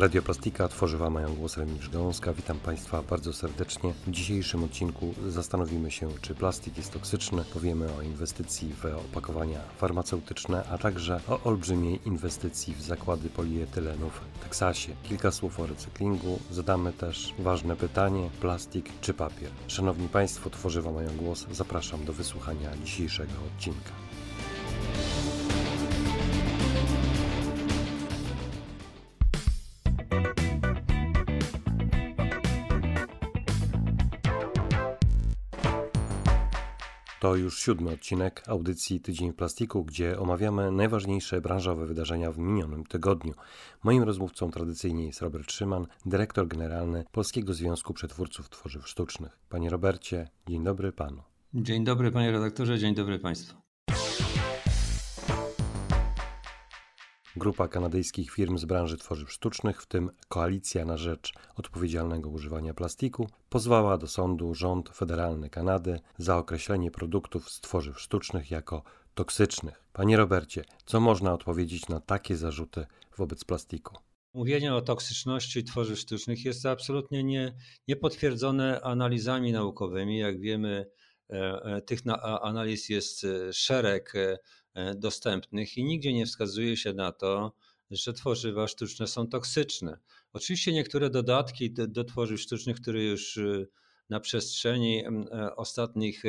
[0.00, 2.32] Radioplastika, tworzywa mają głos Remigiusz Gałązka.
[2.32, 3.94] Witam Państwa bardzo serdecznie.
[4.06, 7.44] W dzisiejszym odcinku zastanowimy się, czy plastik jest toksyczny.
[7.44, 14.42] Powiemy o inwestycji w opakowania farmaceutyczne, a także o olbrzymiej inwestycji w zakłady polietylenów w
[14.42, 14.92] Teksasie.
[15.02, 16.38] Kilka słów o recyklingu.
[16.50, 19.50] Zadamy też ważne pytanie: plastik czy papier?
[19.66, 21.46] Szanowni Państwo, tworzywa mają głos.
[21.52, 24.09] Zapraszam do wysłuchania dzisiejszego odcinka.
[37.20, 43.34] To już siódmy odcinek audycji Tydzień Plastiku, gdzie omawiamy najważniejsze branżowe wydarzenia w minionym tygodniu.
[43.82, 49.38] Moim rozmówcą tradycyjnie jest Robert Szyman, dyrektor generalny Polskiego Związku Przetwórców Tworzyw Sztucznych.
[49.48, 51.22] Panie Robercie, dzień dobry panu.
[51.54, 53.54] Dzień dobry panie redaktorze, dzień dobry państwu.
[57.40, 63.28] Grupa kanadyjskich firm z branży tworzyw sztucznych, w tym Koalicja na rzecz odpowiedzialnego używania plastiku,
[63.48, 68.82] pozwała do sądu rząd federalny Kanady za określenie produktów z tworzyw sztucznych jako
[69.14, 69.84] toksycznych.
[69.92, 73.96] Panie Robercie, co można odpowiedzieć na takie zarzuty wobec plastiku?
[74.34, 77.54] Mówienie o toksyczności tworzyw sztucznych jest absolutnie nie,
[77.88, 80.18] niepotwierdzone analizami naukowymi.
[80.18, 80.86] Jak wiemy,
[81.30, 82.00] e, e, tych
[82.42, 84.12] analiz jest e, szereg
[84.96, 87.52] dostępnych i nigdzie nie wskazuje się na to,
[87.90, 89.98] że tworzywa sztuczne są toksyczne.
[90.32, 93.66] Oczywiście niektóre dodatki do, do tworzyw sztucznych, które już e,
[94.10, 96.22] na przestrzeni e, ostatnich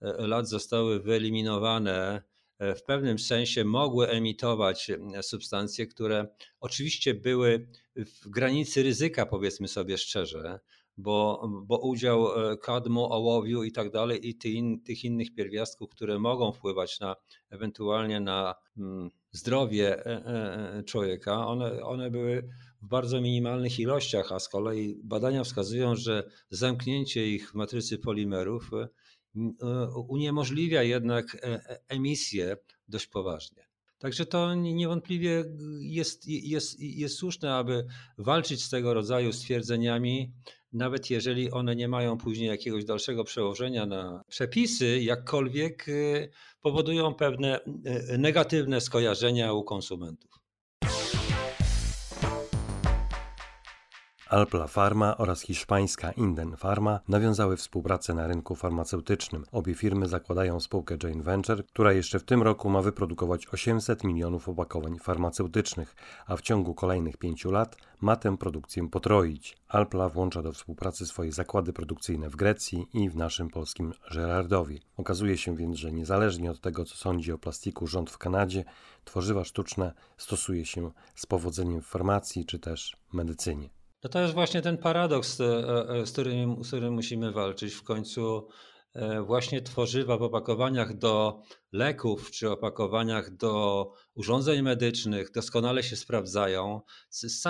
[0.00, 2.22] lat zostały wyeliminowane,
[2.60, 4.90] w pewnym sensie mogły emitować
[5.22, 6.28] substancje, które
[6.60, 10.60] oczywiście były w granicy ryzyka, powiedzmy sobie szczerze,
[10.96, 15.90] bo, bo udział e, kadmu, ołowiu i tak dalej i tych, in, tych innych pierwiastków,
[15.90, 17.16] które mogą wpływać na
[17.50, 22.48] ewentualnie na mm, zdrowie e, e, człowieka, one, one były
[22.82, 28.70] w bardzo minimalnych ilościach, a z kolei badania wskazują, że zamknięcie ich w matrycy polimerów
[30.08, 31.46] uniemożliwia jednak
[31.88, 32.56] emisję
[32.88, 33.73] dość poważnie.
[33.98, 35.44] Także to niewątpliwie
[35.80, 37.86] jest, jest, jest słuszne, aby
[38.18, 40.32] walczyć z tego rodzaju stwierdzeniami,
[40.72, 47.60] nawet jeżeli one nie mają później jakiegoś dalszego przełożenia na przepisy, jakkolwiek y, powodują pewne
[48.12, 50.43] y, negatywne skojarzenia u konsumentów.
[54.34, 59.44] Alpla Pharma oraz hiszpańska Inden Pharma nawiązały współpracę na rynku farmaceutycznym.
[59.52, 64.48] Obie firmy zakładają spółkę Joint Venture, która jeszcze w tym roku ma wyprodukować 800 milionów
[64.48, 65.96] opakowań farmaceutycznych,
[66.26, 69.56] a w ciągu kolejnych pięciu lat ma tę produkcję potroić.
[69.68, 74.78] Alpla włącza do współpracy swoje zakłady produkcyjne w Grecji i w naszym polskim Żerardowie.
[74.96, 78.64] Okazuje się więc, że niezależnie od tego, co sądzi o plastiku rząd w Kanadzie,
[79.04, 83.83] tworzywa sztuczne stosuje się z powodzeniem w farmacji czy też medycynie.
[84.04, 85.44] No to jest właśnie ten paradoks, e,
[85.88, 87.74] e, z którym, z którym musimy walczyć.
[87.74, 88.48] W końcu
[88.94, 91.42] e, właśnie tworzywa w opakowaniach do
[91.72, 96.80] leków czy opakowaniach do urządzeń medycznych doskonale się sprawdzają.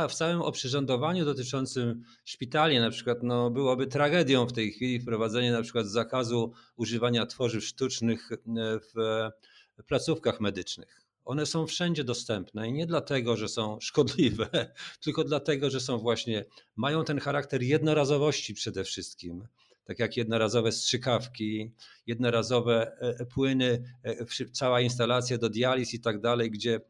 [0.08, 5.62] W całym oprzyrządowaniu dotyczącym szpitali na przykład no, byłoby tragedią w tej chwili wprowadzenie na
[5.62, 8.30] przykład zakazu używania tworzyw sztucznych
[8.94, 9.30] w
[9.86, 14.48] placówkach medycznych one są wszędzie dostępne i nie dlatego, że są szkodliwe,
[15.04, 16.44] tylko dlatego, że są właśnie,
[16.76, 19.48] mają ten charakter jednorazowości przede wszystkim.
[19.84, 21.72] Tak jak jednorazowe strzykawki,
[22.06, 26.80] jednorazowe e, e, płyny, e, cała instalacja do dializ i tak dalej, gdzie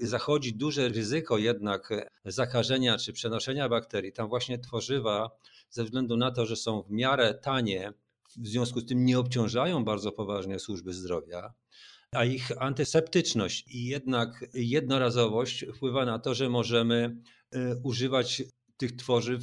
[0.00, 1.88] zachodzi duże ryzyko jednak
[2.24, 4.12] zakażenia czy przenoszenia bakterii.
[4.12, 5.30] Tam właśnie tworzywa,
[5.70, 7.92] ze względu na to, że są w miarę tanie,
[8.36, 11.54] w związku z tym nie obciążają bardzo poważnie służby zdrowia,
[12.12, 17.16] a ich antyseptyczność i jednak jednorazowość wpływa na to, że możemy
[17.54, 18.42] y, używać
[18.76, 19.42] tych tworzyw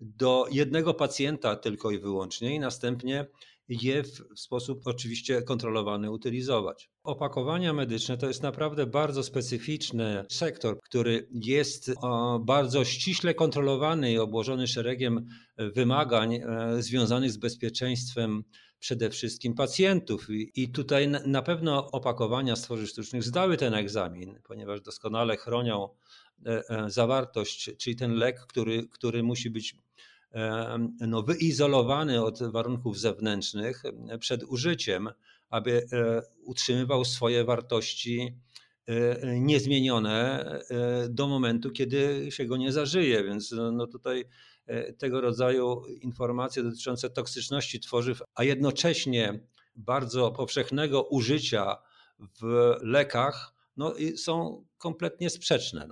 [0.00, 3.26] do jednego pacjenta tylko i wyłącznie i następnie
[3.68, 6.90] je w sposób oczywiście kontrolowany utylizować.
[7.02, 11.94] Opakowania medyczne to jest naprawdę bardzo specyficzny sektor, który jest
[12.40, 15.26] bardzo ściśle kontrolowany i obłożony szeregiem
[15.58, 16.42] wymagań e,
[16.82, 18.44] związanych z bezpieczeństwem
[18.84, 20.26] przede wszystkim pacjentów.
[20.54, 25.88] I tutaj na pewno opakowania stworzyw sztucznych zdały ten egzamin, ponieważ doskonale chronią
[26.46, 29.78] e, e, zawartość, czyli ten lek, który, który musi być e,
[31.00, 33.82] no, wyizolowany od warunków zewnętrznych
[34.20, 35.08] przed użyciem,
[35.50, 35.86] aby
[36.44, 38.38] utrzymywał swoje wartości
[39.24, 40.44] niezmienione
[41.08, 43.24] do momentu, kiedy się go nie zażyje.
[43.24, 44.24] Więc no, no tutaj
[44.66, 49.40] E, tego rodzaju informacje dotyczące toksyczności tworzyw, a jednocześnie
[49.76, 51.76] bardzo powszechnego użycia
[52.40, 55.88] w lekach, no, są kompletnie sprzeczne.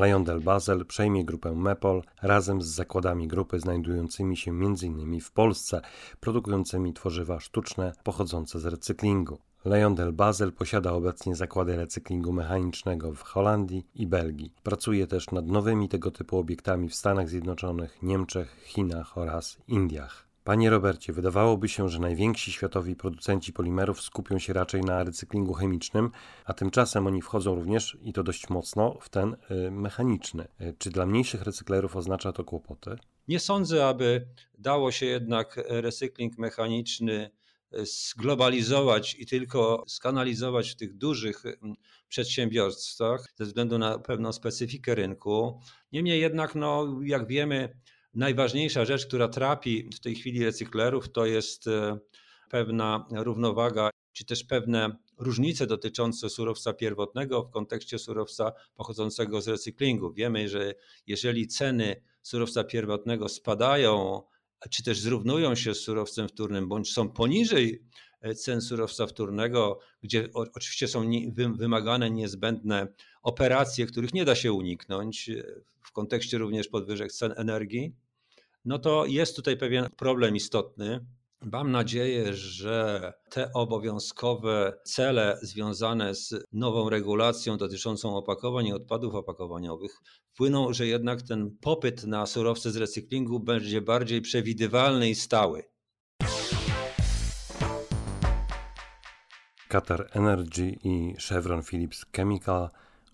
[0.00, 5.20] Lyondell Basel przejmie grupę Mepol razem z zakładami grupy znajdującymi się m.in.
[5.20, 5.80] w Polsce,
[6.20, 9.38] produkującymi tworzywa sztuczne pochodzące z recyklingu.
[9.64, 14.54] Lyondell Basel posiada obecnie zakłady recyklingu mechanicznego w Holandii i Belgii.
[14.62, 20.29] Pracuje też nad nowymi tego typu obiektami w Stanach Zjednoczonych, Niemczech, Chinach oraz Indiach.
[20.44, 26.10] Panie Robercie, wydawałoby się, że najwięksi światowi producenci polimerów skupią się raczej na recyklingu chemicznym,
[26.44, 30.48] a tymczasem oni wchodzą również, i to dość mocno, w ten y, mechaniczny.
[30.60, 32.96] Y, czy dla mniejszych recyklerów oznacza to kłopoty?
[33.28, 34.26] Nie sądzę, aby
[34.58, 37.30] dało się jednak recykling mechaniczny
[37.74, 41.42] y, zglobalizować i tylko skanalizować w tych dużych
[42.08, 45.60] przedsiębiorstwach ze względu na pewną specyfikę rynku.
[45.92, 47.68] Niemniej jednak, no, jak wiemy,
[48.14, 51.98] Najważniejsza rzecz, która trapi w tej chwili recyklerów, to jest e,
[52.50, 60.12] pewna równowaga, czy też pewne różnice dotyczące surowca pierwotnego w kontekście surowca pochodzącego z recyklingu.
[60.12, 60.74] Wiemy, że
[61.06, 64.22] jeżeli ceny surowca pierwotnego spadają,
[64.70, 67.82] czy też zrównują się z surowcem wtórnym, bądź są poniżej
[68.36, 71.10] cen surowca wtórnego, gdzie oczywiście są
[71.54, 72.88] wymagane niezbędne
[73.22, 75.42] operacje, których nie da się uniknąć e,
[75.80, 77.94] w kontekście również podwyżek cen energii,
[78.64, 81.06] no to jest tutaj pewien problem istotny.
[81.52, 90.00] Mam nadzieję, że te obowiązkowe cele związane z nową regulacją dotyczącą opakowań i odpadów opakowaniowych
[90.32, 95.62] wpłyną, że jednak ten popyt na surowce z recyklingu będzie bardziej przewidywalny i stały.
[99.70, 102.70] Qatar Energy i Chevron Phillips Chemical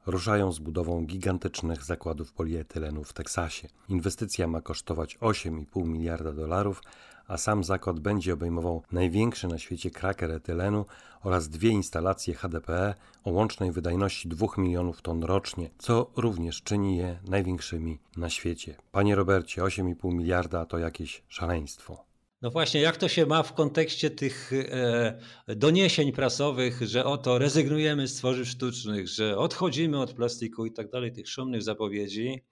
[0.06, 3.68] ruszają z budową gigantycznych zakładów polietylenu w Teksasie.
[3.88, 6.82] Inwestycja ma kosztować 8,5 miliarda dolarów,
[7.28, 10.84] a sam zakład będzie obejmował największy na świecie kraker etylenu
[11.22, 12.94] oraz dwie instalacje HDPE
[13.24, 18.76] o łącznej wydajności 2 milionów ton rocznie, co również czyni je największymi na świecie.
[18.92, 22.05] Panie Robercie, 8,5 miliarda to jakieś szaleństwo.
[22.42, 28.08] No właśnie, jak to się ma w kontekście tych e, doniesień prasowych, że oto rezygnujemy
[28.08, 32.44] z tworzyw sztucznych, że odchodzimy od plastiku i tak dalej, tych szumnych zapowiedzi.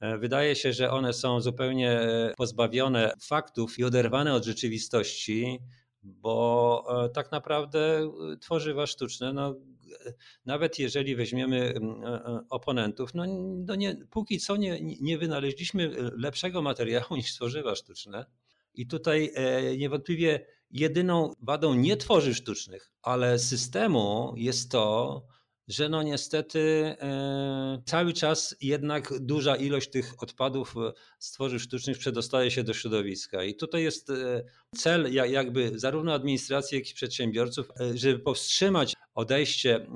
[0.00, 5.58] E, wydaje się, że one są zupełnie e, pozbawione faktów i oderwane od rzeczywistości,
[6.02, 9.54] bo tak naprawdę tworzywa sztuczne, no,
[10.44, 11.74] nawet jeżeli weźmiemy
[12.50, 13.24] oponentów, no,
[13.66, 18.26] no nie, póki co nie, nie wynaleźliśmy lepszego materiału niż tworzywa sztuczne.
[18.76, 25.22] I tutaj e, niewątpliwie jedyną wadą nie tworzyw sztucznych, ale systemu jest to,
[25.68, 26.60] że no niestety
[27.00, 30.74] e, cały czas jednak duża ilość tych odpadów
[31.18, 33.44] z tworzyw sztucznych przedostaje się do środowiska.
[33.44, 34.44] I tutaj jest e,
[34.76, 39.86] cel jakby zarówno administracji, jak i przedsiębiorców, żeby powstrzymać odejście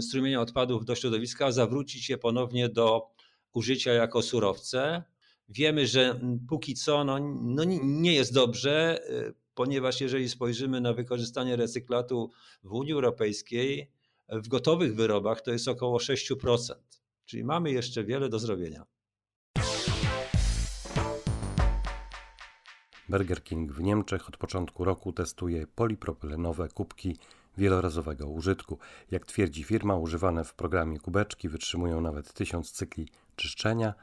[0.00, 3.10] strumienia odpadów do środowiska, a zawrócić je ponownie do
[3.52, 5.02] użycia jako surowce.
[5.54, 11.56] Wiemy, że póki co no, no nie jest dobrze, y, ponieważ jeżeli spojrzymy na wykorzystanie
[11.56, 12.30] recyklatu
[12.64, 13.90] w Unii Europejskiej,
[14.28, 16.74] w gotowych wyrobach to jest około 6%.
[17.24, 18.86] Czyli mamy jeszcze wiele do zrobienia.
[23.08, 27.16] Burger King w Niemczech od początku roku testuje polipropylenowe kubki
[27.58, 28.78] wielorazowego użytku.
[29.10, 33.94] Jak twierdzi firma, używane w programie kubeczki wytrzymują nawet 1000 cykli czyszczenia,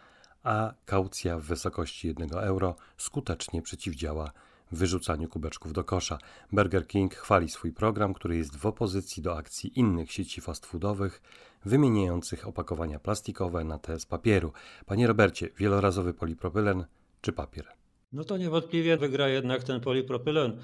[0.44, 4.32] a kaucja w wysokości 1 euro skutecznie przeciwdziała
[4.72, 6.18] wyrzucaniu kubeczków do kosza.
[6.52, 11.22] Burger King chwali swój program, który jest w opozycji do akcji innych sieci fast foodowych
[11.66, 14.54] wymieniających opakowania plastikowe na te z papieru.
[14.86, 16.86] Panie Robercie, wielorazowy polipropylen
[17.22, 17.68] czy papier?
[18.12, 20.62] No to niewątpliwie wygra jednak ten polipropylen.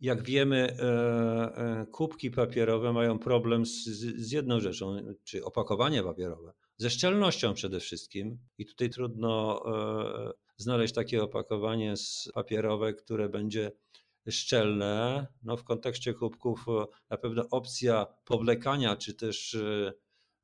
[0.00, 0.82] Jak wiemy, e,
[1.56, 3.84] e, kubki papierowe mają problem z,
[4.16, 8.38] z jedną rzeczą, czy opakowanie papierowe ze szczelnością przede wszystkim.
[8.58, 11.94] I tutaj trudno e, znaleźć takie opakowanie
[12.34, 13.72] papierowe, które będzie
[14.30, 15.26] szczelne.
[15.42, 19.58] No w kontekście kubków e, na pewno opcja powlekania, czy też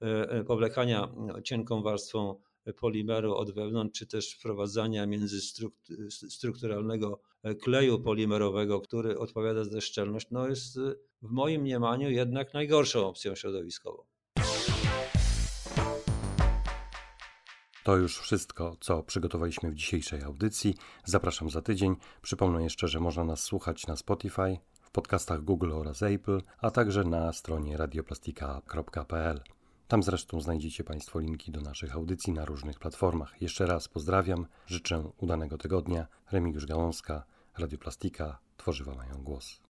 [0.01, 2.41] e, powlekania cienką warstwą
[2.77, 7.21] polimeru od wewnątrz, czy też wprowadzania międzystrukturalnego
[7.63, 10.79] kleju polimerowego, który odpowiada za szczelność, no jest
[11.23, 14.10] w moim mniemaniu jednak najgorszą opcją środowiskową.
[17.91, 20.75] To już wszystko, co przygotowaliśmy w dzisiejszej audycji.
[21.05, 21.97] Zapraszam za tydzień.
[22.23, 27.05] Przypomnę jeszcze, że można nas słuchać na Spotify, w podcastach Google oraz Apple, a także
[27.05, 29.41] na stronie radioplastika.pl.
[29.89, 33.43] Tam zresztą znajdziecie Państwo linki do naszych audycji na różnych platformach.
[33.43, 36.07] Jeszcze raz pozdrawiam, życzę udanego tygodnia.
[36.33, 37.25] Remigiusz Gałązka,
[37.59, 39.70] Radioplastika, Tworzywa mają głos.